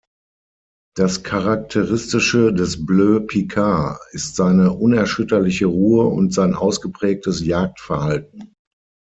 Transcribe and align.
Das 0.97 1.21
charakteristische 1.21 2.51
des 2.55 2.87
Bleu 2.87 3.19
Picard 3.19 3.99
ist 4.13 4.35
seine 4.35 4.71
unerschütterliche 4.73 5.67
Ruhe 5.67 6.05
und 6.07 6.33
sein 6.33 6.55
ausgeprägtes 6.55 7.45
Jagdverhalten. 7.45 8.55